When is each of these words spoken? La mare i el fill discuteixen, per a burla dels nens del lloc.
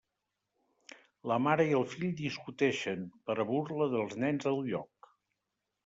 La 1.33 1.37
mare 1.49 1.67
i 1.73 1.77
el 1.81 1.85
fill 1.91 2.15
discuteixen, 2.23 3.07
per 3.29 3.39
a 3.39 3.47
burla 3.53 3.93
dels 3.97 4.21
nens 4.25 4.49
del 4.51 4.63
lloc. 4.73 5.15